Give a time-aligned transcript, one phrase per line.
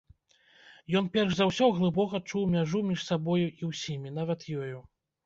[0.99, 4.77] Ён перш за ўсё глыбока чуў мяжу між сабою і ўсімі, нават ёю.